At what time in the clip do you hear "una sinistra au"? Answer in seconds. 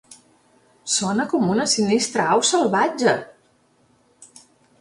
1.55-2.43